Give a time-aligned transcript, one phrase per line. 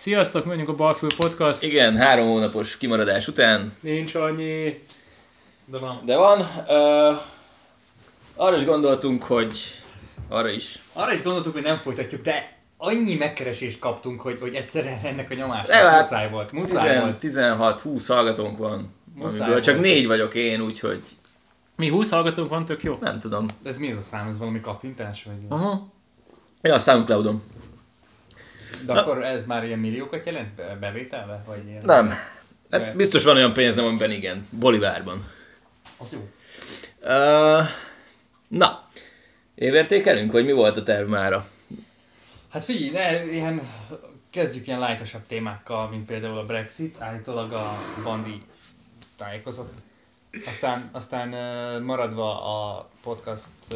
[0.00, 1.62] Sziasztok, mondjuk a Balfő Podcast.
[1.62, 3.72] Igen, három hónapos kimaradás után.
[3.80, 4.82] Nincs annyi...
[5.64, 6.00] De van.
[6.04, 6.40] De van.
[6.40, 7.20] Uh,
[8.34, 9.58] arra is gondoltunk, hogy
[10.28, 10.82] arra is.
[10.92, 15.34] Arra is gondoltuk, hogy nem folytatjuk, de annyi megkeresést kaptunk, hogy, hogy egyszerűen ennek a
[15.34, 16.52] nyomás Legalább muszáj volt.
[16.52, 17.82] Muszáj 10, volt.
[17.82, 18.94] 16-20 hallgatónk van.
[19.14, 21.00] Muszáj Amiből csak négy vagyok én, úgyhogy
[21.76, 22.98] Mi 20 hallgatónk van, tök jó.
[23.00, 23.46] nem tudom.
[23.62, 24.26] De ez mi ez a szám?
[24.28, 25.24] Ez valami kattintás?
[25.24, 25.34] Vagy...
[25.48, 25.88] Aha.
[26.62, 27.42] Ja, a Soundcloudon.
[28.86, 31.42] De akkor ez már ilyen milliókat jelent be- bevételve?
[31.46, 31.82] Vagy ilyen...
[31.84, 32.14] Nem.
[32.70, 34.48] Hát biztos van olyan pénzem, amiben igen.
[34.50, 35.26] Bolivárban.
[35.98, 36.28] Az jó.
[37.00, 37.66] Uh,
[38.48, 38.88] na.
[39.54, 41.46] Évértékelünk, vagy mi volt a terv mára?
[42.48, 43.60] Hát figyelj, ne, ilyen,
[44.30, 47.00] kezdjük ilyen lájtosabb témákkal, mint például a Brexit.
[47.00, 48.42] Állítólag a Bandi
[49.16, 49.72] tájékozott.
[50.46, 51.28] Aztán, aztán
[51.82, 53.74] maradva a podcast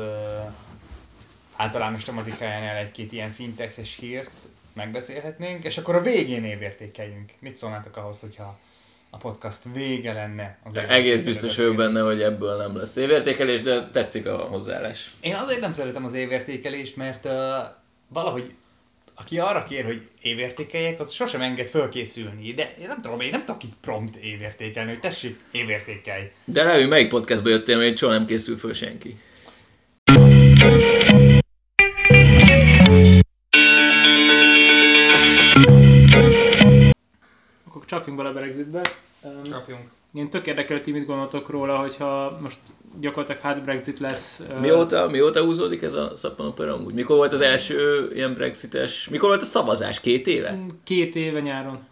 [1.57, 4.41] általános tematikájánál egy-két ilyen finteches hírt
[4.75, 7.33] megbeszélhetnénk, és akkor a végén évértékeljünk.
[7.39, 8.59] Mit szólnátok ahhoz, hogyha
[9.11, 10.59] a podcast vége lenne?
[10.63, 15.13] Az Egész biztos vagyok benne, hogy ebből nem lesz évértékelés, de tetszik a hozzáállás.
[15.21, 17.33] Én azért nem szeretem az évértékelést, mert uh,
[18.09, 18.55] valahogy
[19.15, 22.53] aki arra kér, hogy évértékeljek, az sosem enged fölkészülni.
[22.53, 26.31] De én nem tudom, én nem tudok itt prompt évértékelni, hogy tessék, évértékelj.
[26.45, 29.17] De Levi, melyik podcastba jöttél, mert soha nem készül föl senki?
[37.85, 38.81] Akkor csapjunk bele a Brexitbe.
[39.23, 39.83] Um, Csapjunk.
[40.15, 42.59] én tök érdekel, hogy ti mit gondoltok róla, hogyha most
[43.01, 44.43] gyakorlatilag hard Brexit lesz.
[44.61, 46.95] Mióta, mióta húzódik ez a szappanopera amúgy?
[46.95, 50.01] Mikor volt az első ilyen brexites, mikor volt a szavazás?
[50.01, 50.59] Két éve?
[50.85, 51.87] Két éve nyáron.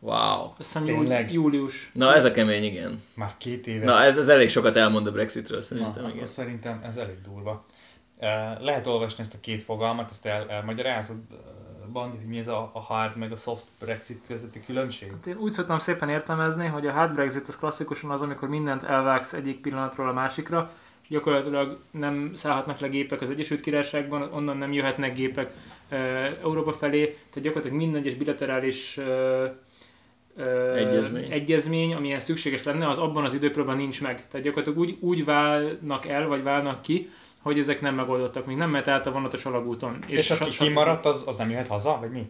[0.00, 0.14] Wow.
[0.14, 1.32] Azt hiszem Tényleg?
[1.32, 1.90] július.
[1.92, 3.02] Na ez a kemény, igen.
[3.14, 3.84] Már két éve.
[3.84, 6.16] Na ez, ez elég sokat elmond a Brexitről Na, szerintem, igen.
[6.16, 7.64] akkor szerintem ez elég durva.
[8.18, 11.36] Uh, lehet olvasni ezt a két fogalmat, ezt el, elmagyarázod, uh,
[11.92, 15.10] Bandi, hogy mi ez a, a hard meg a soft Brexit közötti különbség?
[15.10, 18.82] Hát én úgy szoktam szépen értelmezni, hogy a hard Brexit az klasszikusan az, amikor mindent
[18.82, 20.70] elvágsz egyik pillanatról a másikra,
[21.02, 25.52] és gyakorlatilag nem szállhatnak le gépek az Egyesült Királyságban, onnan nem jöhetnek gépek
[25.88, 25.96] e,
[26.42, 29.02] Európa felé, tehát gyakorlatilag minden egyes bilaterális e,
[30.36, 30.44] e,
[30.74, 31.32] Egyezmény.
[31.32, 34.28] egyezmény, amilyen szükséges lenne, az abban az időpróban nincs meg.
[34.28, 37.08] Tehát gyakorlatilag úgy, úgy válnak el, vagy válnak ki,
[37.44, 39.98] hogy ezek nem megoldottak, még nem mehet át a vonatos alagúton.
[40.06, 42.28] És, és aki kimaradt, az, az nem jöhet haza, vagy mi?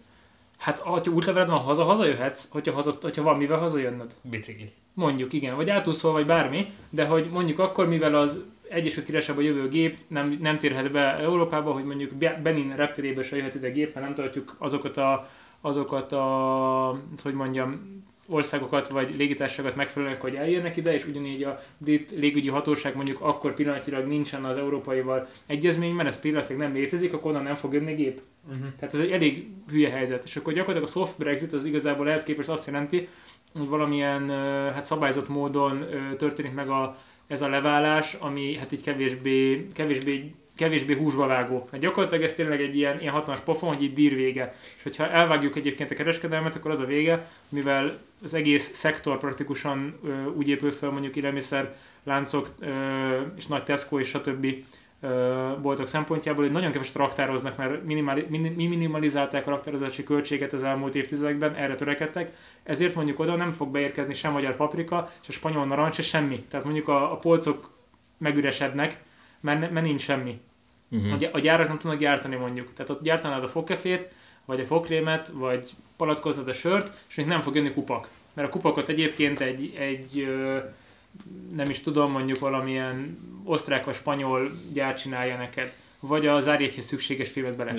[0.58, 4.12] Hát, ha útleveled van, haza, hazajöhetsz, hogyha, haza, hogyha van mivel hazajönnöd.
[4.22, 4.72] Bicikli.
[4.94, 9.68] Mondjuk, igen, vagy átúszol, vagy bármi, de hogy mondjuk akkor, mivel az Egyesült Királyságba jövő
[9.68, 13.94] gép nem, nem térhet be Európába, hogy mondjuk Be- Benin repterébe se jöhet ide gép,
[13.94, 15.28] mert nem tartjuk azokat a,
[15.60, 22.10] azokat a, hogy mondjam, országokat vagy légitársaságokat megfelelően, hogy eljönnek ide, és ugyanígy a brit
[22.10, 27.42] légügyi hatóság mondjuk akkor pillanatilag nincsen az európaival egyezményben, ez pillanatilag nem létezik, akkor onnan
[27.42, 28.20] nem fog jönni gép.
[28.48, 28.66] Uh-huh.
[28.78, 30.24] Tehát ez egy elég hülye helyzet.
[30.24, 33.08] És akkor gyakorlatilag a soft Brexit az igazából ehhez képest azt jelenti,
[33.54, 34.28] hogy valamilyen
[34.72, 35.84] hát szabályzott módon
[36.16, 36.96] történik meg a,
[37.26, 41.68] ez a leválás, ami hát így kevésbé, kevésbé kevésbé húsba vágó.
[41.70, 44.54] Mert gyakorlatilag ez tényleg egy ilyen, ilyen hatalmas pofon, hogy így dír vége.
[44.76, 49.98] És hogyha elvágjuk egyébként a kereskedelmet, akkor az a vége, mivel az egész szektor praktikusan
[50.04, 52.68] ö, úgy épül fel, mondjuk élelmiszer láncok ö,
[53.36, 54.46] és nagy Tesco és stb.
[55.62, 60.62] boltok szempontjából, hogy nagyon keveset raktároznak, mert minimali, min- mi minimalizálták a raktározási költséget az
[60.62, 62.30] elmúlt évtizedekben, erre törekedtek,
[62.62, 66.44] ezért mondjuk oda nem fog beérkezni sem magyar paprika, se spanyol narancs, se semmi.
[66.48, 67.70] Tehát mondjuk a, a polcok
[68.18, 69.02] megüresednek,
[69.44, 70.40] mert, mert nincs semmi.
[70.90, 71.12] Uh-huh.
[71.12, 72.72] A, gy- a gyárak nem tudnak gyártani mondjuk.
[72.72, 74.08] Tehát ott gyártanád a fogkefét,
[74.44, 78.08] vagy a fogkrémet, vagy palackoztad a sört, és még nem fog jönni kupak.
[78.34, 80.26] Mert a kupakot egyébként egy, egy
[81.56, 85.72] nem is tudom, mondjuk valamilyen osztrák vagy spanyol gyár csinálja neked.
[86.00, 87.70] Vagy a zárjegyhez szükséges filmet bele.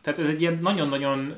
[0.00, 1.34] Tehát- ez egy ilyen nagyon-nagyon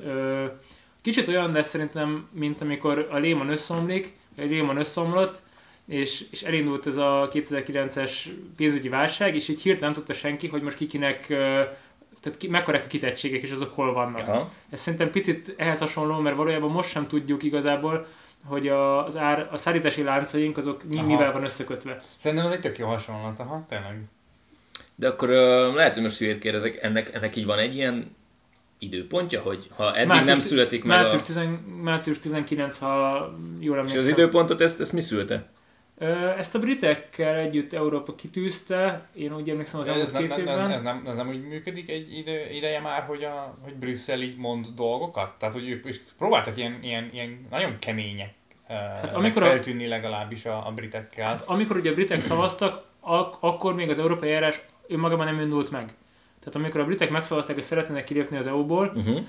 [1.02, 5.42] kicsit olyan lesz szerintem, mint amikor a Lehman összeomlik, vagy a Lehman összeomlott,
[5.90, 8.12] és, és elindult ez a 2009-es
[8.56, 11.26] pénzügyi válság, és így hirtelen nem tudta senki, hogy most kikinek,
[12.20, 14.28] tehát ki, mekkorák a kitettségek, és azok hol vannak.
[14.28, 14.52] Aha.
[14.70, 18.06] Ez szerintem picit ehhez hasonló, mert valójában most sem tudjuk igazából,
[18.44, 21.06] hogy a, az ár, a szállítási láncaink azok mi, Aha.
[21.06, 22.02] mivel van összekötve.
[22.16, 24.02] Szerintem ez egy tök jó hasonlat, aha, tényleg.
[24.94, 28.16] De akkor uh, lehet, hogy most hülyét kérdezek, ennek, ennek így van egy ilyen
[28.78, 31.24] időpontja, hogy ha eddig Március- nem születik meg Március, a...
[31.24, 31.38] 10,
[31.82, 33.18] március 19, ha
[33.58, 33.98] jól És emlékszem.
[33.98, 35.48] az időpontot, ezt, ezt mi szülte?
[36.38, 40.54] Ezt a britekkel együtt Európa kitűzte, én úgy emlékszem az Ez, elmúlt nem, két nem,
[40.54, 40.70] ez, évben.
[40.70, 44.36] ez, nem, ez nem úgy működik egy ide, ideje már, hogy, a, hogy Brüsszel így
[44.36, 45.38] mond dolgokat?
[45.38, 48.32] Tehát, hogy ők, ők próbáltak ilyen, ilyen, ilyen nagyon kemények
[48.74, 51.26] hát amikor feltűnni legalábbis a, a britekkel.
[51.26, 55.70] Hát, amikor ugye a britek szavaztak, ak- akkor még az európai járás önmagában nem indult
[55.70, 55.84] meg.
[56.38, 59.20] Tehát amikor a britek megszavazták, hogy szeretnének kilépni az EU-ból, Uh-huh.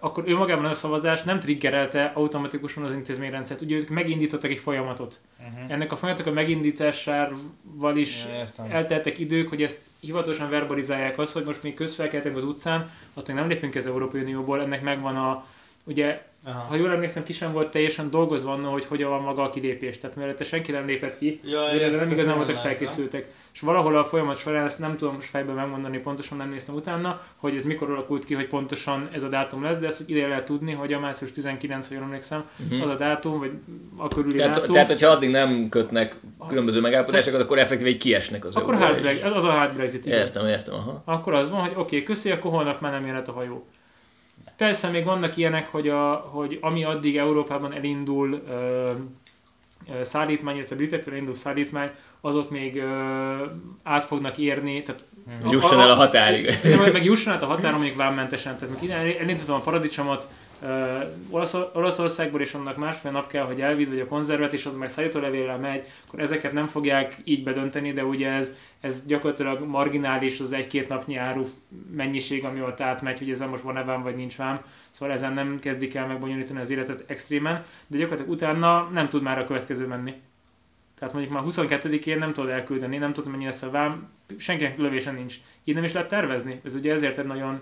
[0.00, 3.60] Akkor ő magában a szavazás nem triggerelte automatikusan az intézményrendszert.
[3.60, 5.20] Ugye ők megindítottak egy folyamatot.
[5.38, 5.72] Uh-huh.
[5.72, 8.66] Ennek a folyamatnak a megindításával is értem.
[8.70, 13.48] elteltek idők, hogy ezt hivatalosan verbalizálják azt, hogy most mi közfelkeltünk az utcán, attól nem
[13.48, 15.44] lépünk az Európai Unióból, ennek megvan a,
[15.84, 16.58] ugye, Aha.
[16.68, 19.98] ha jól emlékszem, ki sem volt teljesen dolgozva annak, hogy hogyan van maga a kilépés.
[19.98, 23.26] Tehát mielőtt senki nem lépett ki, Ja, erre nem igazán voltak felkészültek.
[23.54, 27.20] És valahol a folyamat során, ezt nem tudom most fejben megmondani, pontosan nem néztem utána,
[27.36, 30.44] hogy ez mikor alakult ki, hogy pontosan ez a dátum lesz, de ezt ide lehet
[30.44, 32.82] tudni, hogy a március 19, ha jól emlékszem, Mhm.
[32.82, 33.50] az a dátum, vagy
[33.96, 34.72] a körüli Tehát, dátum.
[34.72, 36.16] tehát, hogyha addig nem kötnek
[36.48, 39.22] különböző megállapodásokat, akkor effektív egy kiesnek az akkor hard is.
[39.22, 40.06] Az a hard Brexit.
[40.06, 41.02] Értem, értem, aha.
[41.04, 43.66] Akkor az van, hogy oké, okay, köszi, akkor holnap már nem jöhet a hajó.
[44.60, 48.92] Persze még vannak ilyenek, hogy, a, hogy ami addig Európában elindul ö,
[49.92, 51.90] ö, szállítmány, illetve britektől elindul szállítmány,
[52.20, 53.46] azok még ö,
[53.82, 55.04] át fognak érni, tehát.
[55.50, 56.58] Jusson el a határig.
[56.78, 58.56] meg, meg jusson át a határon mondjuk vámmentesen.
[58.56, 60.28] Tehát ide elindítom a paradicsomot
[60.62, 64.76] uh, Olasz, Olaszországból, és annak másfél nap kell, hogy elvidd, vagy a konzervet, és az
[64.76, 70.40] meg szállítólevéllel megy, akkor ezeket nem fogják így bedönteni, de ugye ez, ez gyakorlatilag marginális
[70.40, 71.44] az egy-két napnyi áru
[71.96, 74.60] mennyiség, ami ott átmegy, hogy ezen most van-e vám, vagy nincs vám.
[74.90, 79.38] Szóval ezen nem kezdik el megbonyolítani az életet extrémen, de gyakorlatilag utána nem tud már
[79.38, 80.14] a következő menni.
[81.00, 84.08] Tehát mondjuk már 22-én nem tudod elküldeni, nem tudod mennyi lesz a vám,
[84.38, 85.34] senkinek lövése nincs.
[85.64, 86.60] Így nem is lehet tervezni.
[86.64, 87.60] Ez ugye ezért egy nagyon,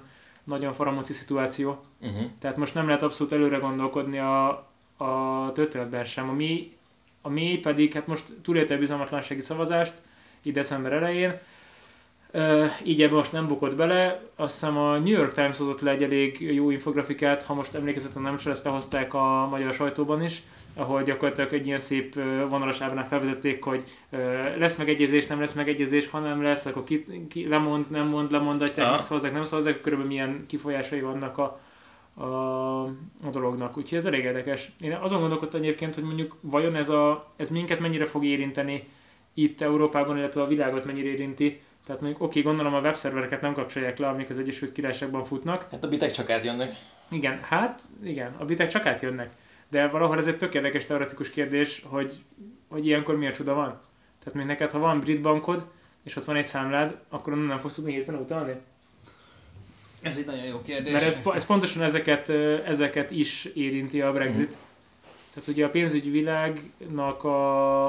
[0.49, 1.85] nagyon faramúci szituáció.
[2.01, 2.31] Uh-huh.
[2.39, 4.49] Tehát most nem lehet abszolút előre gondolkodni a,
[4.97, 6.29] a történetben sem.
[6.29, 6.77] A mi,
[7.23, 10.03] a mi pedig, hát most túlélte a bizalmatlansági szavazást,
[10.43, 11.39] így december elején,
[12.85, 14.23] így ebben most nem bukott bele.
[14.37, 18.23] Azt hiszem a New York Times hozott le egy elég jó infografikát, ha most emlékezetem
[18.23, 20.43] nem csak ezt lehozták a magyar sajtóban is,
[20.75, 22.15] ahol gyakorlatilag egy ilyen szép
[22.49, 23.85] vonalas ábrán felvezették, hogy
[24.59, 28.87] lesz megegyezés, nem lesz megegyezés, ha nem lesz, akkor ki, ki lemond, nem mond, lemondatják,
[28.87, 28.95] Aha.
[28.95, 31.61] megszavazzák, nem szavazzák, körülbelül milyen kifolyásai vannak a,
[32.15, 32.83] a,
[33.25, 33.77] a dolognak.
[33.77, 34.73] Úgyhogy ez elég érdekes.
[34.81, 38.89] Én azon gondolkodtam egyébként, hogy mondjuk vajon ez, a, ez minket mennyire fog érinteni
[39.35, 41.61] itt Európában, illetve a világot mennyire érinti.
[41.89, 45.69] Tehát mondjuk oké, gondolom a webszervereket nem kapcsolják le, amik az Egyesült Királyságban futnak.
[45.71, 46.73] Hát a bitek csak átjönnek.
[47.11, 49.31] Igen, hát igen, a bitek csak átjönnek.
[49.69, 52.15] De valahol ez egy tök érdekes teoretikus kérdés, hogy,
[52.69, 53.81] hogy ilyenkor mi a csuda van.
[54.19, 55.67] Tehát még neked, ha van brit bankod,
[56.05, 58.55] és ott van egy számlád, akkor onnan nem fogsz tudni hirtelen utalni?
[60.03, 60.93] Ez egy nagyon jó kérdés.
[60.93, 62.29] Mert ez, ez pontosan ezeket,
[62.65, 64.57] ezeket is érinti a Brexit.
[65.35, 67.87] Tehát ugye a pénzügyi világnak a,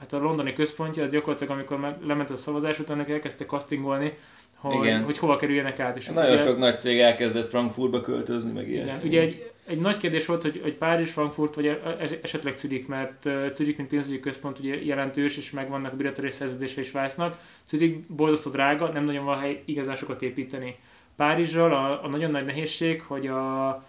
[0.00, 4.12] hát a londoni központja, az gyakorlatilag amikor meg, lement a szavazás, utána elkezdte castingolni,
[4.56, 5.02] hogy, Igen.
[5.04, 5.96] hogy hova kerüljenek át.
[5.96, 9.08] És Nagyon ugye- sok nagy cég elkezdett Frankfurtba költözni, meg igen, ilyesmi.
[9.08, 11.66] ugye egy, egy nagy kérdés volt, hogy, hogy Párizs, Frankfurt, vagy
[12.00, 13.22] es- esetleg Zürich, mert
[13.54, 17.38] Zürich, mint pénzügyi központ ugye jelentős, és megvannak a bilaterális szerződése is Svájcnak.
[17.68, 20.76] Zürich borzasztó drága, nem nagyon van hely igazán sokat építeni.
[21.16, 23.84] Párizsral a, a nagyon nagy nehézség, hogy a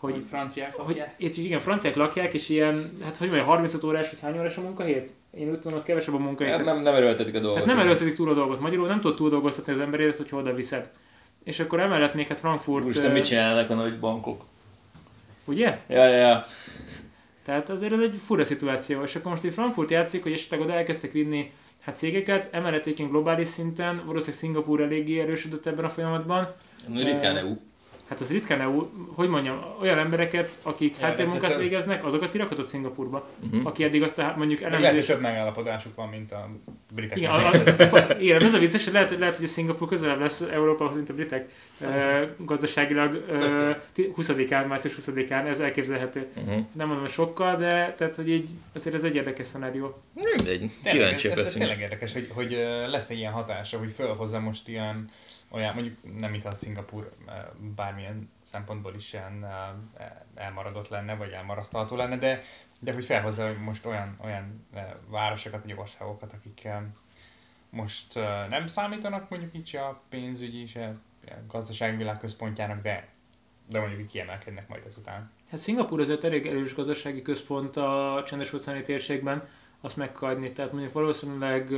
[0.00, 1.14] hogy, hogy franciák hogy lakják.
[1.16, 4.56] itt is igen, franciák lakják, és ilyen, hát hogy mondjam, 35 órás, vagy hány órás
[4.56, 5.10] a munkahét?
[5.30, 6.54] Én úgy tudom, hogy kevesebb a munkahét.
[6.54, 7.62] Hát nem, nem erőltetik a dolgot.
[7.62, 8.60] tehát nem előszedik túl a dolgot.
[8.60, 10.90] Magyarul nem tud túl dolgoztatni az emberét, hogy oda viszed.
[11.44, 14.44] És akkor emellett még hát Frankfurt, Úristen, ö, mit csinálnak a nagy bankok?
[15.50, 15.78] ugye?
[15.88, 16.46] Ja, ja, ja.
[17.44, 19.02] Tehát azért ez egy fura szituáció.
[19.02, 23.10] És akkor most itt Frankfurt játszik, hogy esetleg oda elkezdtek vinni hát cégeket, emellett egyébként
[23.10, 26.54] globális szinten, valószínűleg Szingapúr eléggé erősödött ebben a folyamatban.
[26.94, 27.56] Ritkán EU.
[28.10, 33.28] Hát az ritkán EU, hogy mondjam, olyan embereket, akik háttérmunkát végeznek, azokat kirakhatott Szingapurba.
[33.44, 33.66] Uh-huh.
[33.66, 36.50] Aki eddig azt a, mondjuk Meg lehet, hogy több megállapodásuk van, mint a
[36.92, 37.16] britek.
[37.16, 37.74] Igen, az, az,
[38.20, 41.14] igen, ez a vicces, hogy lehet, lehet, hogy a Szingapúr közelebb lesz Európához, mint a
[41.14, 41.48] britek
[41.80, 41.88] uh,
[42.38, 46.26] gazdaságilag uh, 20-án, március 20-án, ez elképzelhető.
[46.36, 46.64] Uh-huh.
[46.74, 50.02] Nem mondom, hogy sokkal, de tehát, hogy így, azért ez egy érdekes szenárió.
[50.14, 51.64] Mindegy, Tényleg, kíváncsiak ez, ez leszünk.
[51.64, 52.50] tényleg érdekes, hogy, hogy
[52.86, 55.10] lesz egy ilyen hatása, hogy felhozza most ilyen,
[55.50, 57.12] olyan, mondjuk nem mintha Szingapur
[57.74, 60.02] bármilyen szempontból is ilyen ö,
[60.34, 62.42] elmaradott lenne, vagy elmarasztalható lenne, de,
[62.78, 64.66] de hogy felhozza most olyan, olyan
[65.08, 66.68] városokat, vagy országokat, akik
[67.70, 68.14] most
[68.48, 70.94] nem számítanak mondjuk így a pénzügyi, se
[71.26, 73.08] a gazdaságvilág központjának, de,
[73.66, 75.30] de mondjuk kiemelkednek majd ezután.
[75.50, 79.48] Hát Szingapúr azért elég erős gazdasági központ a csendes óceáni térségben,
[79.80, 80.12] azt meg.
[80.52, 81.70] Tehát mondjuk valószínűleg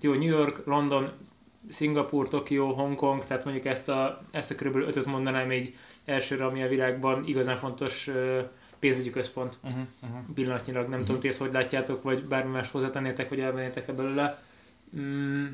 [0.00, 1.29] jó, New York, London,
[1.68, 6.62] Szingapúr, Tokió, Hongkong, tehát mondjuk ezt a, ezt a körülbelül ötöt mondanám így elsőre, ami
[6.62, 8.10] a világban igazán fontos
[8.78, 10.18] pénzügyi központ Uh-huh, uh-huh.
[10.34, 10.88] pillanatnyilag.
[10.88, 11.04] Nem Mhm.
[11.06, 14.42] tudom, ti ezt hogy látjátok, vagy bármi más hozzátennétek, hogy elvennétek e belőle.
[14.96, 15.46] Mm,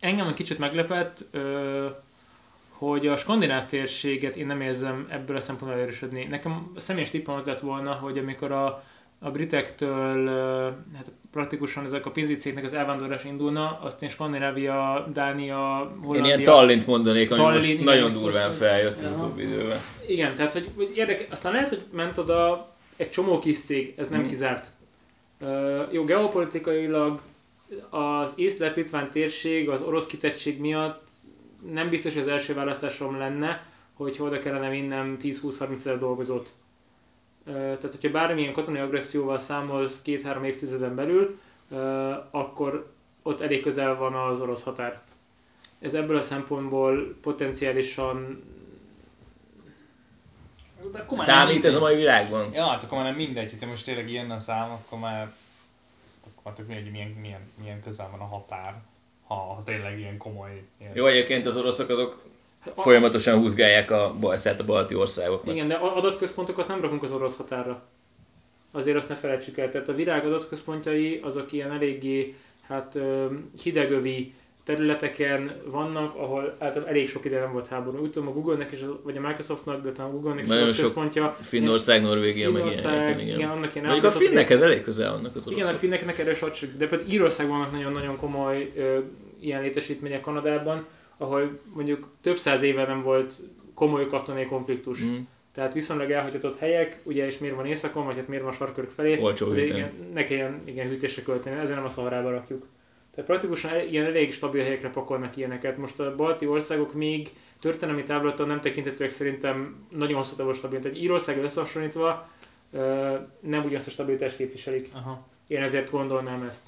[0.00, 1.86] engem egy kicsit meglepett, ö,
[2.68, 6.24] hogy a skandináv térséget én nem érzem ebből a szempontból erősödni.
[6.24, 8.84] Nekem a személyes tippem az lett volna, hogy amikor a
[9.18, 10.28] a britektől
[10.96, 15.58] hát praktikusan ezek a pénzügyi cégnek az elvándorlás indulna, azt én Skandinávia, Dánia,
[16.02, 16.18] Hollandia...
[16.18, 19.80] Én ilyen Tallint mondanék, ami Tallinn, most igen, nagyon durván feljött az utóbbi időben.
[20.08, 24.08] Igen, tehát hogy, hogy érdekes, aztán lehet, hogy ment oda egy csomó kis cég, ez
[24.08, 24.28] nem Mhm.
[24.28, 24.66] kizárt.
[25.40, 27.20] Uh, jó, geopolitikailag
[27.90, 31.08] az észlet-litván térség az orosz kitettség miatt
[31.72, 36.52] nem biztos, hogy az első választásom lenne, hogy oda kellene vinnem 10-20-30 ezer dolgozót.
[37.44, 41.38] Tehát, hogyha bármilyen katonai agresszióval számolsz két-három évtizeden belül,
[42.30, 45.00] akkor ott elég közel van az orosz határ.
[45.80, 48.42] Ez ebből a szempontból potenciálisan
[50.92, 52.52] De akkor már Számít nem ez a mai világban?
[52.52, 55.32] Ja, hát akkor már nem mindegy, hogyha most tényleg ilyen a szám, akkor már
[56.24, 58.74] akkor már tök mindegy, milyen, milyen, milyen közel van a határ,
[59.26, 60.64] ha, ha tényleg ilyen komoly.
[60.78, 60.92] Ilyen.
[60.94, 62.22] Jó, egyébként az oroszok azok
[62.76, 65.54] folyamatosan húzgálják a balszát a balti országoknak.
[65.54, 67.82] Igen, de adatközpontokat nem rakunk az orosz határra.
[68.72, 69.70] Azért azt ne felejtsük el.
[69.70, 72.34] Tehát a világ adatközpontjai azok ilyen eléggé
[72.68, 72.98] hát,
[73.62, 74.32] hidegövi
[74.64, 77.98] területeken vannak, ahol általában elég sok ide nem volt háború.
[78.02, 80.74] Úgy tudom, a Google-nek is, vagy a Microsoftnak, de talán a Google-nek is Nagyon az
[80.74, 81.36] sok központja.
[81.40, 83.20] Finnország, Norvégia, meg Finnország, ilyenek.
[83.22, 83.50] igen, Igen.
[83.50, 86.70] annak ilyen Mondjuk a finnekhez rész- elég közel vannak az Igen, a finneknek erre satsuk,
[86.78, 88.98] de például Írországban vannak nagyon-nagyon komoly ö,
[89.40, 93.34] ilyen létesítmények Kanadában, ahol mondjuk több száz éve nem volt
[93.74, 95.04] komoly katonai konfliktus.
[95.04, 95.16] Mm.
[95.52, 99.18] Tehát viszonylag elhagyatott helyek, ugye és miért van északon, vagy hát miért van sarkörök felé,
[99.20, 99.78] Olcsó hűteni.
[99.78, 102.66] igen, ne kelljen igen, hűtésre költeni, ezért nem a szaharába rakjuk.
[103.14, 105.76] Tehát praktikusan el- ilyen elég stabil helyekre pakolnak ilyeneket.
[105.76, 107.28] Most a balti országok még
[107.60, 110.78] történelmi távlattal nem tekintetőek szerintem nagyon hosszú távon stabil.
[110.80, 112.28] Tehát Írország összehasonlítva
[113.40, 114.90] nem ugyanazt a stabilitást képviselik.
[114.92, 115.28] Aha.
[115.46, 116.66] Én ezért gondolnám ezt.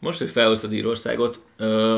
[0.00, 1.44] Most, hogy felhoztad Írországot,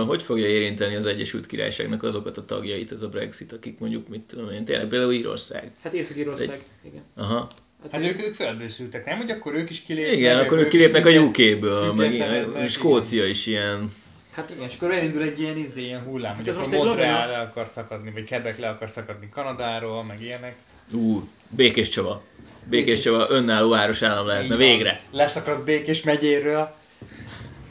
[0.06, 4.20] hogy fogja érinteni az Egyesült Királyságnak azokat a tagjait ez a Brexit, akik mondjuk, mit
[4.20, 5.70] tudom én, tényleg például Írország.
[5.82, 7.02] Hát Észak-Írország, igen.
[7.16, 7.48] Aha.
[7.92, 9.16] Hát ők, ők felbőszültek, nem?
[9.16, 10.16] Hogy akkor ők is kilépnek.
[10.16, 13.92] Igen, akkor ők is kilépnek a UK-ből, meg ilyen, Skócia is ilyen.
[14.30, 17.26] Hát Igen, és akkor elindul egy ilyen, izé, ilyen hullám, hogy Ez akkor egy Montreal
[17.26, 20.56] le akar szakadni, vagy Quebec le akar szakadni Kanadáról, meg ilyenek.
[20.92, 22.22] Ú, Békés Csaba.
[22.64, 24.68] Békés Csaba önálló városállam lehetne, Így van.
[24.68, 25.00] végre.
[25.10, 26.74] Leszakadt Békés megyéről.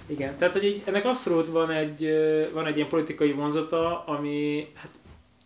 [0.10, 2.10] Igen, tehát hogy így, ennek abszolút van egy,
[2.54, 4.90] van egy ilyen politikai vonzata, ami, hát,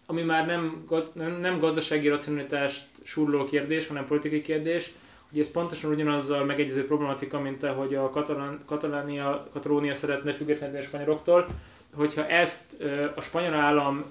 [0.05, 4.91] ami már nem, nem, nem gazdasági racionalitást surló kérdés, hanem politikai kérdés.
[5.31, 10.83] Ugye ez pontosan ugyanazzal megegyező problematika, mint ahogy a Katalán, Katalánia, Katalónia szeretne függetlenedni a
[10.83, 11.47] spanyoloktól,
[11.95, 12.83] hogyha ezt
[13.15, 14.05] a spanyol állam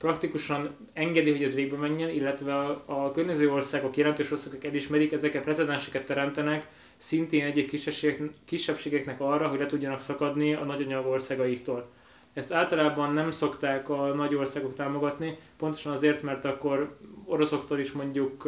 [0.00, 5.42] praktikusan engedi, hogy ez végbe menjen, illetve a, a környező országok, jelentős országok elismerik, ezeket
[5.42, 6.66] precedenseket teremtenek,
[6.96, 11.88] szintén egyéb kisebbségek, kisebbségeknek arra, hogy le tudjanak szakadni a nagyanyag országaiktól.
[12.32, 18.44] Ezt általában nem szokták a nagy országok támogatni, pontosan azért, mert akkor oroszoktól is mondjuk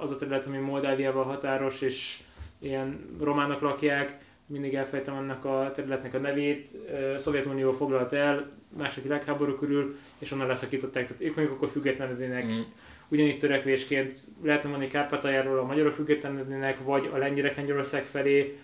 [0.00, 2.18] az a terület, ami Moldáviával határos, és
[2.58, 9.02] ilyen románok lakják, mindig elfejtem ennek a területnek a nevét, ö, Szovjetunió foglalt el második
[9.02, 12.52] világháború körül, és onnan leszakították, tehát ők mondjuk akkor függetlenednének.
[12.52, 12.60] Mm.
[13.08, 18.58] ugyanígy törekvésként lehetne mondani Kárpátaljáról a magyarok függetlenednének, vagy a lengyelek Lengyelország felé,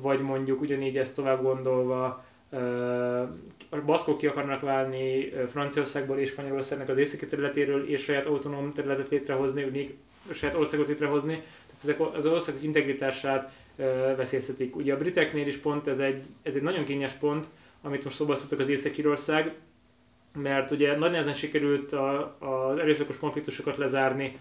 [0.00, 2.24] vagy mondjuk ugyanígy ezt tovább gondolva
[3.70, 9.08] a baszkok ki akarnak válni Franciaországból és Spanyolországnak az északi területéről, és saját autonóm területet
[9.08, 9.96] létrehozni, még
[10.32, 11.42] saját országot létrehozni,
[11.82, 13.52] ezek az országok integritását
[14.16, 14.76] veszélyeztetik.
[14.76, 17.48] Ugye a briteknél is pont ez egy, ez egy nagyon kényes pont,
[17.82, 19.54] amit most szóba az Észak-Írország,
[20.32, 24.38] mert ugye nagy nehezen sikerült a, az erőszakos konfliktusokat lezárni,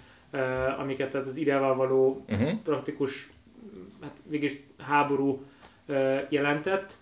[0.77, 2.61] amiket tehát az irával való Uh-huh.
[2.63, 3.29] praktikus
[4.01, 5.43] hát végig háború
[6.29, 6.93] jelentett,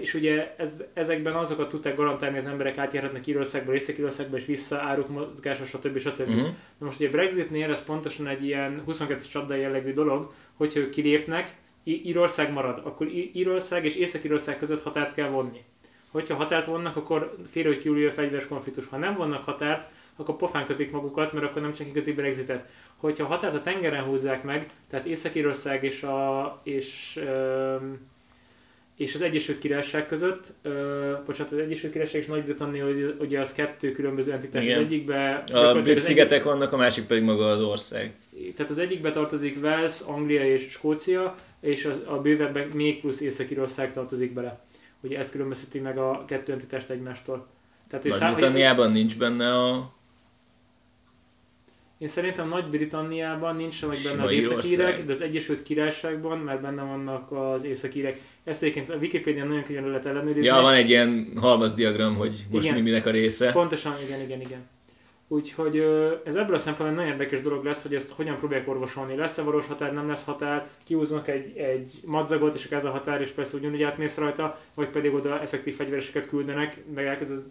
[0.00, 4.78] és ugye ez, ezekben azokat tudták garantálni, hogy az emberek átjárhatnak Írországból, Észak-Írországba és vissza,
[4.78, 5.98] áruk mozgása, stb.
[5.98, 6.28] stb.
[6.28, 6.48] Uh-huh.
[6.78, 11.56] Na most ugye Brexitnél ez pontosan egy ilyen 22-es csapda jellegű dolog, hogyha ők kilépnek,
[11.84, 15.64] Írország marad, akkor Írország és Észak-Írország között határt kell vonni.
[16.10, 18.86] Hogyha határt vonnak, akkor félre, hogy kiülő a fegyveres konfliktus.
[18.86, 22.68] Ha nem vonnak határt, akkor pofán köpik magukat, mert akkor nem csak igazi Brexitet.
[22.96, 28.10] Hogyha a határt a tengeren húzzák meg, tehát Észak-Írország és, a, és, öm,
[29.02, 32.86] és az Egyesült Királyság között, ö, bocsánat, az Egyesült Királyság és Nagy-Britannia,
[33.18, 34.64] ugye- az kettő különböző entitás.
[34.64, 34.78] Igen.
[34.78, 38.14] Az egyikbe A brit szigetek vannak, a másik pedig maga az ország.
[38.54, 43.92] tehát az egyikbe tartozik Wales, Anglia és Skócia, és az, a bővebben még plusz Észak-Írország
[43.92, 44.60] tartozik bele.
[45.00, 47.46] Ugye ez különbözteti meg a kettő entitást egymástól.
[47.88, 49.92] Tehát, Nagy-Britanniában nincs benne a...
[52.02, 57.64] Én szerintem Nagy-Britanniában nincsenek benne az északírek, de az Egyesült Királyságban már benne vannak az
[57.64, 58.20] északírek.
[58.44, 60.44] Ezt egyébként a Wikipédián nagyon könnyen lehet ellenőrizni.
[60.44, 62.76] Ja, van egy ilyen halmazdiagram, hogy most Igen.
[62.76, 63.52] mi minek a része.
[63.52, 64.68] Pontosan, igen, igen, igen.
[65.28, 65.76] Úgyhogy
[66.24, 69.16] ez ebből a szempontból nagyon érdekes dolog lesz, hogy ezt hogyan próbálják orvosolni.
[69.16, 73.28] Lesz-e valós határ, nem lesz határ, kiúznak egy, egy madzagot, és ez a határ, és
[73.28, 77.44] persze ugyanúgy átmész rajta, vagy pedig oda effektív fegyvereseket küldenek, meg elkezd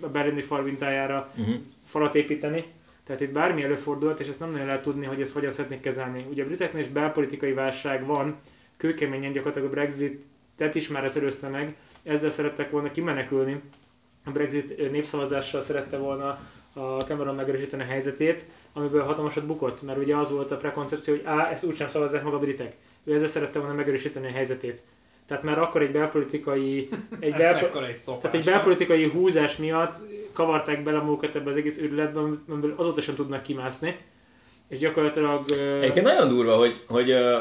[0.00, 1.54] a berlini fal mintájára Uh-huh.
[1.84, 2.64] falat építeni.
[3.04, 6.26] Tehát itt bármi előfordulhat, és ezt nem nagyon lehet tudni, hogy ezt hogyan szeretnék kezelni.
[6.30, 8.36] Ugye a briteknél is belpolitikai válság van,
[8.76, 13.60] kőkeményen gyakorlatilag a Brexit-et is már ez előzte meg, ezzel szerettek volna kimenekülni.
[14.24, 16.38] A Brexit népszavazással szerette volna
[16.72, 21.24] a Cameron megerősíteni a helyzetét, amiből hatalmasat bukott, mert ugye az volt a prekoncepció, hogy
[21.24, 22.76] á, ezt úgysem szavazzák meg a britek.
[23.04, 24.82] Ő ezzel szerette volna megerősíteni a helyzetét.
[25.32, 26.88] Tehát már akkor egy belpolitikai,
[27.20, 28.20] egy, belpo- egy szopás.
[28.20, 29.94] tehát egy belpolitikai húzás miatt
[30.32, 33.96] kavarták bele magukat ebbe az egész őrületbe, amiből azóta sem tudnak kimászni.
[34.68, 35.44] És gyakorlatilag...
[35.50, 37.38] ö, Egyébként nagyon durva, hogy, hogy ö,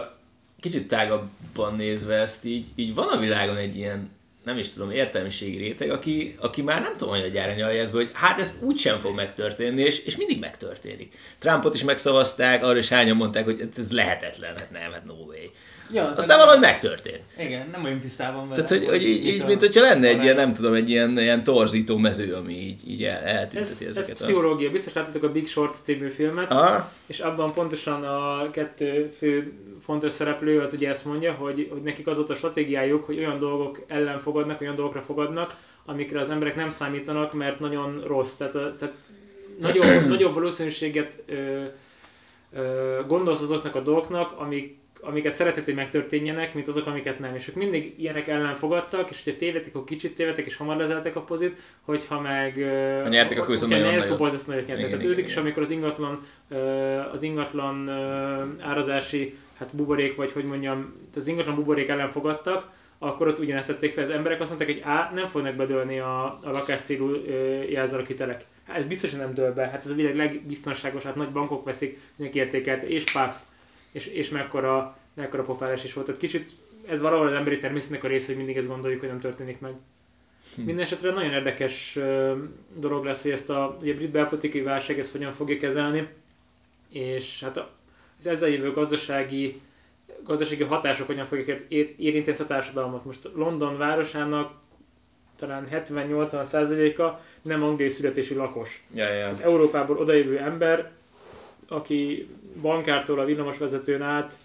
[0.60, 4.10] kicsit tágabban nézve ezt így, így van a világon egy ilyen,
[4.44, 7.94] nem is tudom, értelmiségi réteg, aki, aki már nem tudom, hogy a gyára nyalja ezt,
[7.94, 11.14] hogy hát ez úgysem fog megtörténni, és, és mindig megtörténik.
[11.40, 15.46] Trumpot is megszavazták, arra is hányan mondták, hogy ez lehetetlen, hát nem, hát no way.
[15.94, 17.22] Ja, Aztán valahogy megtörtént.
[17.40, 18.64] Igen, nem olyan tisztában vele.
[18.64, 21.44] Tehát, hogy, hogy így, így mint hogyha lenne egy ilyen, nem tudom, egy ilyen, ilyen
[21.44, 24.16] torzító mező, ami így, így el, eltünteti ez, ez ezeket.
[24.16, 24.70] pszichológia.
[24.70, 30.14] Biztos láttatok a Big Short című filmet, Ah, és abban pontosan a kettő fő fontos
[30.14, 33.84] szereplő az ugye ezt mondja, hogy, hogy nekik az volt a stratégiájuk, hogy olyan dolgok
[33.88, 35.56] ellen fogadnak, olyan dolgokra fogadnak,
[35.86, 38.34] amikre az emberek nem számítanak, mert nagyon rossz.
[38.34, 38.94] Tehát, tehát
[39.60, 41.64] nagyobb, nagyobb valószínűséget ö,
[42.54, 47.36] ö, gondolsz azoknak a dolgoknak, amik, amiket szeretett, hogy megtörténjenek, mint azok, amiket nem.
[47.36, 51.16] És ők mindig ilyenek ellen fogadtak, és hogyha tévedtek, akkor kicsit tévedtek, és hamar lezeltek
[51.16, 52.54] a pozit, hogyha meg...
[53.04, 54.28] Ha nyertek, akkor viszont nagyon nyertek, nagyot.
[54.28, 54.90] akkor nagyot nyertek.
[54.90, 56.20] Tehát ők is, amikor az ingatlan,
[57.12, 57.90] az ingatlan
[58.60, 62.70] árazási hát buborék, vagy hogy mondjam, az ingatlan buborék ellen fogadtak,
[63.04, 64.04] akkor ott ugyanezt tették fel.
[64.04, 68.46] Az emberek azt mondták, hogy á, nem fognak bedőlni a, a lakáscélú ö, jelzálog hitelek.
[68.68, 69.68] Hát ez biztosan nem dől be.
[69.68, 73.42] Hát ez a világ legbiztonságos, hát nagy bankok veszik, mindenki értékelt, és páf,
[73.92, 76.06] és, és mekkora, mekkora pofárás is volt.
[76.06, 76.52] Tehát kicsit
[76.88, 79.74] ez valahol az emberi természetnek a része, hogy mindig ezt gondoljuk, hogy nem történik meg.
[80.56, 80.62] Hm.
[80.62, 82.00] Mindenesetre nagyon érdekes
[82.76, 86.08] dolog lesz, hogy ezt a, ugye brit belpolitikai válság ezt hogyan fogja kezelni,
[86.90, 87.58] és hát
[88.20, 89.62] az ezzel jövő gazdasági,
[90.24, 93.06] gazdasági hatások hogyan fogják ér- ér- érinteni a társadalmat.
[93.06, 94.52] Most London városának
[95.36, 98.84] talán 70-80 százaléka nem angliai születésű lakos.
[98.94, 99.24] ja, ja.
[99.26, 100.92] Tehát Európából odajövő ember,
[101.72, 102.28] aki
[102.62, 104.38] bankártól a villamosvezetőn át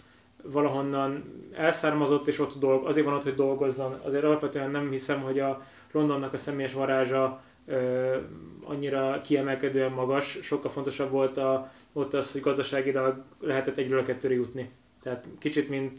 [0.43, 4.01] valahonnan elszármazott, és ott dolg, azért van ott, hogy dolgozzon.
[4.05, 5.63] Azért alapvetően nem hiszem, hogy a
[5.93, 8.17] Londonnak a személyes varázsa ö,
[8.65, 10.39] annyira kiemelkedően magas.
[10.43, 14.71] Sokkal fontosabb volt a, ott az, hogy gazdaságilag lehetett egyről a kettőre jutni.
[15.03, 15.99] Tehát kicsit, mint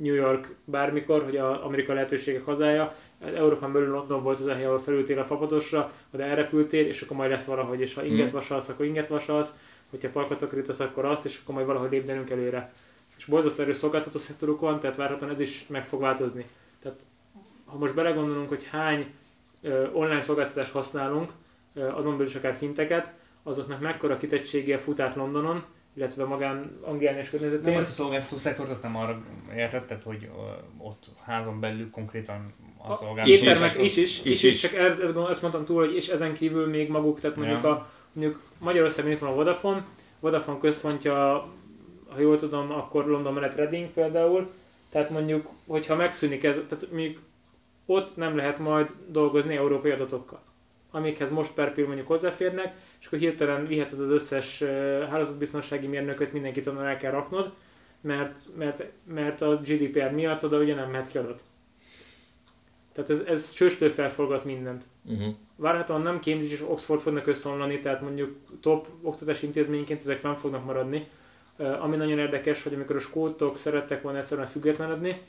[0.00, 2.92] New York bármikor, hogy a Amerika lehetőségek hazája,
[3.34, 7.16] Európán belül London volt az a hely, ahol felültél a fapadosra, oda elrepültél, és akkor
[7.16, 8.34] majd lesz valahogy, és ha inget Mhm.
[8.34, 9.54] vasalsz, akkor inget vasalsz,
[9.92, 12.72] hogyha parkot akarítasz, akkor azt, és akkor majd valahogy lépdenünk előre.
[13.16, 16.46] És borzasztó erős szolgáltató szektoruk van, tehát várhatóan ez is meg fog változni.
[16.82, 17.00] Tehát
[17.64, 19.06] ha most belegondolunk, hogy hány
[19.62, 21.30] ö, online szolgáltatást használunk,
[21.74, 27.16] ö, azon belül is akár finteket, azoknak mekkora kitettsége fut át Londonon, illetve magán Anglián
[27.16, 27.76] és Nem környezetén.
[27.76, 29.22] azt a szolgáltató szektort, azt nem arra
[29.56, 30.38] értetted, hogy ö,
[30.78, 32.52] ott házon belül konkrétan
[32.88, 34.60] a szolgáltató Éttermek is is, is, Is, is, is.
[34.60, 37.70] csak ez, ezt, ezt mondtam túl, hogy és ezen kívül még maguk, tehát mondjuk, Ja.
[37.70, 39.86] a, mondjuk Magyarországon itt van a Vodafone,
[40.20, 41.48] Vodafone központja,
[42.08, 44.50] ha jól tudom, akkor London mellett Reading például,
[44.90, 47.18] tehát mondjuk, hogyha megszűnik ez, tehát mondjuk
[47.86, 50.40] ott nem lehet majd dolgozni európai adatokkal
[50.92, 54.62] amikhez most per pillanat mondjuk hozzáférnek, és akkor hirtelen vihet ez az összes
[55.10, 57.52] hálózatbiztonsági mérnököt, mindenkit onnan el kell raknod,
[58.00, 61.42] mert, mert, mert a GDPR miatt oda ugye nem mehet ki adat.
[62.92, 64.84] Tehát ez, ez sőstől felforgat mindent.
[65.04, 65.34] Uh-huh.
[65.56, 70.64] Várhatóan nem Cambridge és Oxford fognak összeomlani, tehát mondjuk top oktatási intézményként ezek fenn fognak
[70.64, 71.06] maradni.
[71.58, 75.20] Uh, ami nagyon érdekes, hogy amikor a skótok szerettek volna egyszerűen függetlenedni,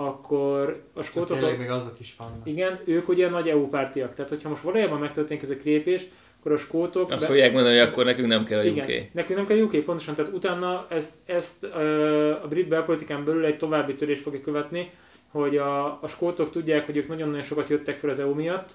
[0.00, 1.38] akkor a skótok...
[1.38, 2.46] Tényleg még azok is vannak.
[2.46, 4.14] Igen, ők ugye nagy EU pártiak.
[4.14, 6.06] Tehát, hogyha most valójában megtörténik ez a lépés,
[6.38, 7.10] akkor a skótok...
[7.10, 8.76] Azt fogják mondani, hogy akkor nekünk nem kell a UK.
[8.76, 10.14] igen, nekünk nem kell UK, pontosan.
[10.14, 11.64] Tehát utána ezt, ezt
[12.42, 14.90] a brit belpolitikán belül egy további törés fogja követni,
[15.30, 18.74] hogy a, a skótok tudják, hogy ők nagyon-nagyon sokat jöttek fel az EU miatt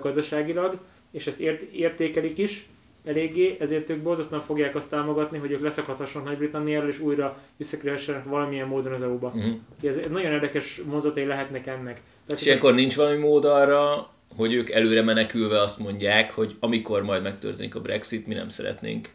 [0.00, 0.78] gazdaságilag,
[1.10, 2.68] és ezt ért, értékelik is
[3.04, 8.68] eléggé, ezért ők borzasztóan fogják azt támogatni, hogy ők leszakadhassanak Nagy-Britanniáról, és újra visszakerülhessenek valamilyen
[8.68, 9.32] módon az EU-ba.
[9.34, 9.54] Uh-huh.
[9.82, 12.00] Ez nagyon érdekes mozatai lehetnek ennek.
[12.28, 17.22] És ilyenkor nincs valami mód arra, hogy ők előre menekülve azt mondják, hogy amikor majd
[17.22, 19.08] megtörténik a Brexit, mi nem szeretnénk.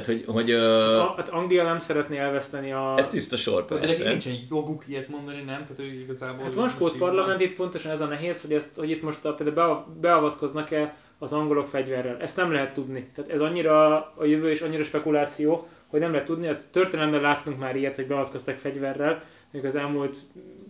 [0.00, 2.94] Tehát, hogy, hogy ö, A, hát Anglia nem szeretné elveszteni a...
[2.96, 4.08] ez tiszta sor De nekik persze.
[4.08, 5.62] nincsen joguk ilyet mondani, nem?
[5.62, 6.44] Tehát ő igazából...
[6.44, 9.34] Hát van skót parlament, itt pontosan ez a nehéz, hogy, ezt, hogy itt most a,
[9.34, 12.16] például bea- beavatkoznak-e az angolok fegyverrel.
[12.20, 13.08] Ezt nem lehet tudni.
[13.14, 16.48] Tehát ez annyira a jövő és annyira spekuláció, hogy nem lehet tudni.
[16.48, 20.16] A történelemben láttunk már ilyet, hogy beavatkoztak fegyverrel, még az elmúlt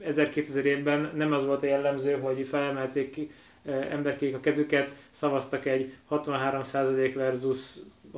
[0.08, 3.28] 1000-2000 évben nem az volt a jellemző, hogy felemelték
[3.90, 7.58] emberkék a kezüket, szavaztak egy 63% versus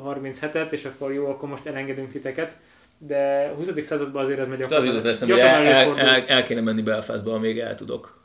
[0.00, 2.56] 37-et, és akkor jó, akkor most elengedünk titeket.
[2.98, 3.84] De a 20.
[3.84, 6.82] században azért ez megy De az jutott eszembe, hogy el, el, el, el, kéne menni
[6.82, 8.22] Belfastba, amíg el tudok.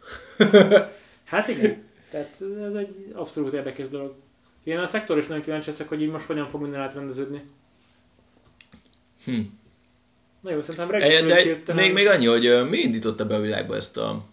[1.25, 1.84] Hát igen.
[2.12, 4.13] Tehát ez egy abszolút érdekes dolog.
[4.63, 7.41] Én a szektor is nagyon kíváncsi leszek, hogy így most hogyan fog minden átrendeződni.
[9.25, 9.39] Hm.
[10.41, 13.39] Na jó, szerintem De, Brexit de hirtelen- még, még annyi, hogy mi indította be a
[13.39, 14.23] világba ezt a,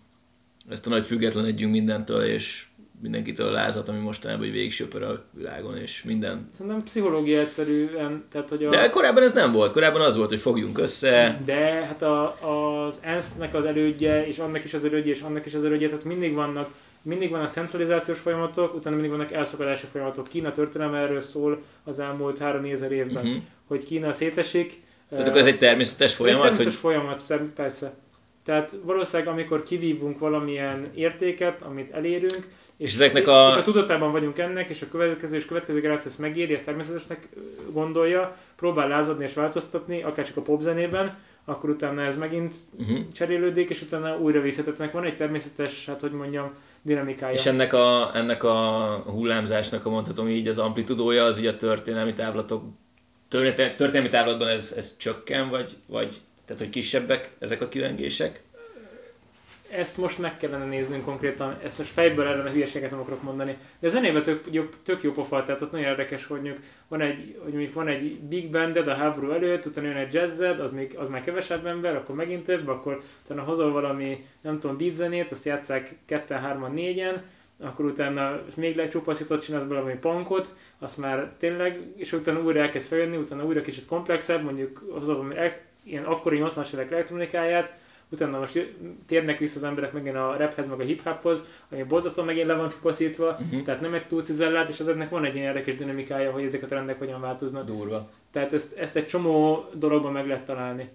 [0.71, 2.67] ezt a nagy függetlenedjünk mindentől, és
[3.03, 6.49] mindenkitől lázat, ami mostanában hogy végig söpör a világon, és minden.
[6.53, 8.71] Szerintem pszichológia egyszerűen, tehát hogy a...
[8.71, 9.73] De korábban ez nem volt.
[9.73, 12.37] Korábban az volt, hogy fogjunk össze, De hát a,
[12.87, 16.05] az ENSZ-nek az elődje, és annak is az elődje, és annak is az elődje, tehát
[16.05, 16.71] mindig vannak,
[17.03, 20.29] mindig vannak centralizációs folyamatok, utána mindig vannak elszakadási folyamatok.
[20.29, 23.37] Kína történelme erről szól az elmúlt három ezer évben, Mhm.
[23.67, 24.83] hogy Kína szétesik.
[25.09, 27.95] Tehát eh, akkor ez egy természetes folyamat, egy természetes hogy folyamat, persze.
[28.49, 34.39] Tehát valószínűleg, amikor kivívunk valamilyen értéket, amit elérünk, És ezeknek a- és a tudatában vagyunk
[34.39, 37.29] ennek, és a következő és következő generáció ezt megéri, ezt természetesnek
[37.73, 42.99] gondolja, próbál lázadni és változtatni, akár csak a popzenében, akkor utána ez megint uh-huh.
[43.13, 44.93] cserélődik, és utána újra visszatetnek.
[44.93, 46.51] Van egy természetes, hát hogy mondjam,
[46.83, 47.35] dinamikája.
[47.35, 48.57] És ennek a, ennek a
[49.07, 52.65] hullámzásnak a mondhatom így az amplitudója, az ugye a történelmi távlatok,
[53.29, 58.43] történelmi távlatban ez, ez csökken, vagy, vagy tehát, hogy kisebbek ezek a kilengések?
[59.71, 63.57] Ezt most meg kellene néznünk konkrétan, ezt most fejből erre a hülyeséget nem akarok mondani.
[63.79, 67.01] De a zenében tök, jó, tök jó pofa, tehát ott nagyon érdekes, hogy mondjuk van
[67.01, 70.73] egy, hogy mondjuk van egy big banded a háború előtt, utána jön egy jazzed, az,
[70.73, 74.95] még, az már kevesebb ember, akkor megint több, akkor utána hozol valami, nem tudom, beat
[74.95, 77.23] zenét, azt játszák ketten, hárman, négyen,
[77.61, 82.89] akkor utána még lecsupaszított csinálsz belőle valami punkot, azt már tényleg, és utána újra elkezd
[82.89, 85.37] feljönni, utána újra kicsit komplexebb, mondjuk hozol valami
[85.89, 87.77] ilyen akkori 80-as évek elektronikáját,
[88.11, 88.75] utána most
[89.07, 92.69] térnek vissza az emberek megint a raphez, meg a hip-hophoz, ami borzasztóan megint le van
[92.69, 93.63] csupaszítva, Uh-huh.
[93.63, 96.67] tehát nem egy túl cizellált, és ezeknek van egy ilyen érdekes dinamikája, hogy ezek a
[96.67, 97.65] trendek hogyan változnak.
[97.65, 98.11] Durva.
[98.31, 100.89] Tehát ezt, ezt egy csomó dologban meg lehet találni.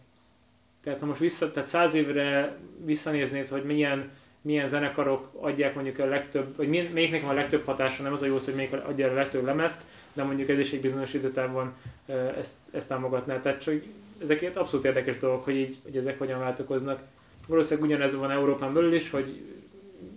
[0.83, 4.11] Tehát ha most vissza, tehát száz évre visszanéznéd, hogy milyen,
[4.43, 8.25] milyen zenekarok adják mondjuk a legtöbb, vagy melyiknek van a legtöbb hatása, nem az a
[8.25, 9.81] jó hogy melyik adja a legtöbb lemezt,
[10.13, 11.73] de mondjuk ez is egy bizonyos időtávon
[12.37, 13.39] ezt, ezt támogatná.
[13.39, 13.75] Tehát csak
[14.21, 17.01] ezek abszolút érdekes dolgok, hogy, így, hogy ezek hogyan váltokoznak.
[17.47, 19.41] Valószínűleg ugyanez van Európán belül is, hogy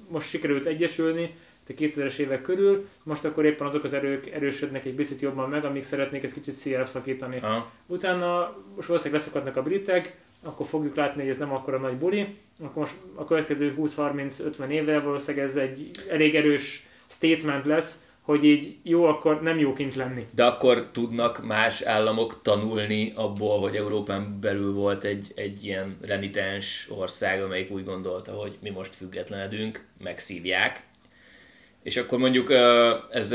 [0.08, 1.34] most sikerült egyesülni,
[1.68, 5.64] a 2000-es évek körül, most akkor éppen azok az erők erősödnek egy picit jobban meg,
[5.64, 7.38] amíg szeretnék ezt kicsit szélre szakítani.
[7.42, 7.70] Aha.
[7.86, 12.36] Utána most valószínűleg leszakadnak a britek, akkor fogjuk látni, hogy ez nem akkora nagy buli,
[12.60, 18.76] akkor most a következő 20-30-50 évvel valószínűleg ez egy elég erős statement lesz, hogy így
[18.82, 20.26] jó, akkor nem jó kint lenni.
[20.34, 26.88] De akkor tudnak más államok tanulni abból, hogy Európán belül volt egy, egy ilyen renitens
[26.90, 30.82] ország, amelyik úgy gondolta, hogy mi most függetlenedünk, megszívják.
[31.82, 32.50] És akkor mondjuk
[33.10, 33.32] ez,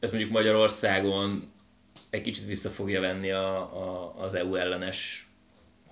[0.00, 1.52] ez mondjuk Magyarországon
[2.10, 5.26] egy kicsit vissza fogja venni a, a, az EU ellenes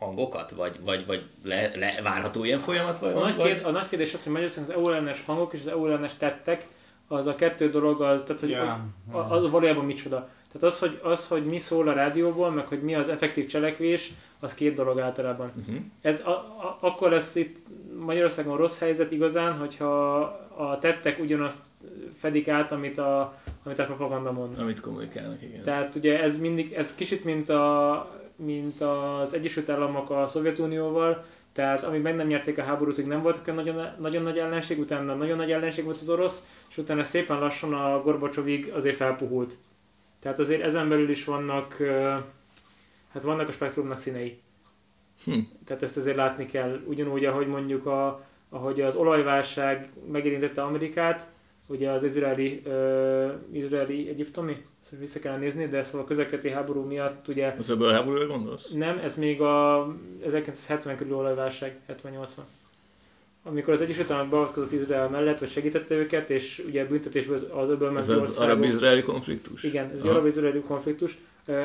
[0.01, 0.51] hangokat?
[0.51, 2.99] Vagy, vagy, vagy le, le, várható ilyen folyamat?
[2.99, 3.47] Vagy, A nagy, vagy?
[3.47, 6.15] kérd, a nagy kérdés az, hogy Magyarországon az EU ellenes hangok és az EU ellenes
[6.17, 6.67] tettek,
[7.09, 8.87] az a kettő dolog az, tehát hogy Ja.
[9.11, 10.29] a- az valójában micsoda.
[10.53, 14.13] Tehát az hogy, az, hogy mi szól a rádióból, meg hogy mi az effektív cselekvés,
[14.41, 15.53] az két dolog általában.
[15.61, 15.77] Uh-huh.
[16.01, 17.59] Ez a, a, akkor lesz itt
[18.05, 20.17] Magyarországon rossz helyzet igazán, hogyha
[20.57, 21.61] a tettek ugyanazt
[22.19, 23.35] fedik át, amit a,
[23.65, 24.59] amit a propaganda mond.
[24.61, 25.63] Amit kommunikálnak, igen.
[25.63, 31.83] Tehát ugye ez mindig, ez kicsit mint, a, mint az Egyesült Államok a Szovjetunióval, tehát
[31.85, 35.15] amíg meg nem nyerték a háborút, hogy nem voltak olyan nagyon, nagyon nagy ellenség, utána
[35.15, 39.57] nagyon nagy ellenség volt az orosz, és utána szépen lassan a Gorbacsovig azért felpuhult.
[40.21, 41.77] Tehát azért ezen belül is vannak,
[43.13, 44.41] hát vannak a spektrumnak színei.
[45.25, 45.39] Hm.
[45.65, 46.81] Tehát ezt azért látni kell.
[46.87, 51.29] Ugyanúgy, ahogy mondjuk a, ahogy az olajválság megérintette Amerikát,
[51.71, 56.83] ugye az izraeli, uh, izraeli egyiptomi, ezt vissza kell nézni, de szóval a közelkeleti háború
[56.85, 58.71] miatt ugye Az ebből a háborúra gondolsz?
[58.71, 59.87] nem, ez még a
[60.27, 62.29] 1970 körül olajválság, 70-80.
[63.43, 67.63] Amikor az Egyesült Államok beavatkozott Izrael mellett, vagy segítette őket, és ugye büntetésből az- az
[67.63, 69.63] Ez öbölmenti az arab-izraeli konfliktus?
[69.63, 70.11] Igen, ez Aha.
[70.11, 71.19] arab-izraeli konfliktus,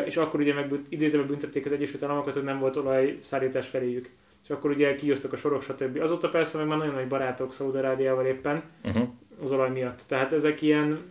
[0.05, 4.09] és akkor ugye megbünt, idézőben büntették az Egyesült Államokat, hogy nem volt olajszállítás feléjük.
[4.43, 5.99] És akkor ugye kiúztak a sorok, stb.
[6.01, 9.07] Azóta persze meg már nagyon nagy barátok Szaúd-Arábiával éppen Uh-huh.
[9.43, 10.02] Az olaj miatt.
[10.08, 11.02] Tehát ezek ilyen,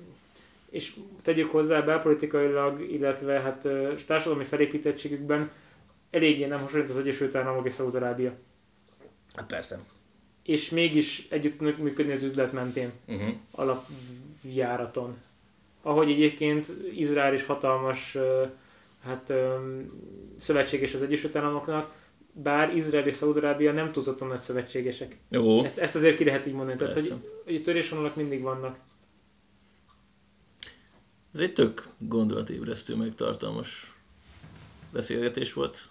[0.71, 3.69] és tegyük hozzá belpolitikailag, illetve hát
[4.07, 5.51] társadalmi felépítettségükben
[6.11, 8.33] eléggé nem hasonlít az Egyesült Államok és Szaúd-Arábia.
[9.35, 9.79] Hát persze.
[10.43, 13.35] És mégis együtt működni az üzlet mentén, Uh-huh.
[13.51, 15.17] alapjáraton.
[15.83, 18.17] ahogy egyébként Izrael is hatalmas
[19.05, 19.33] hát,
[20.39, 21.93] szövetséges az Egyesült Államoknak,
[22.35, 25.17] bár Izrael és Szaudarábia nem tudottan nagy szövetségesek.
[25.29, 27.13] Jó, Ezt, ezt azért ki lehet így mondani, tehát Persze.
[27.13, 28.79] hogy, hogy törésvonalak mindig vannak.
[31.35, 33.95] ez egy tök gondolatébresztő, meg tartalmas
[34.93, 35.89] beszélgetés volt.